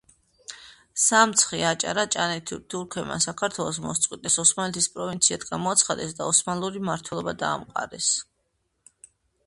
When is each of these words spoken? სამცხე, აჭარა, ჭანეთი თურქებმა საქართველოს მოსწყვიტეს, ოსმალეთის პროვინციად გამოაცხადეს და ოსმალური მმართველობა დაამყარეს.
სამცხე, 1.01 1.59
აჭარა, 1.71 2.05
ჭანეთი 2.15 2.57
თურქებმა 2.75 3.19
საქართველოს 3.27 3.79
მოსწყვიტეს, 3.85 4.39
ოსმალეთის 4.47 4.89
პროვინციად 4.97 5.47
გამოაცხადეს 5.53 6.19
და 6.23 6.31
ოსმალური 6.33 6.83
მმართველობა 6.87 7.39
დაამყარეს. 7.45 8.13